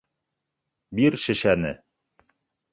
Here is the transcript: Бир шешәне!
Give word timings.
Бир 1.01 1.19
шешәне! 1.27 1.77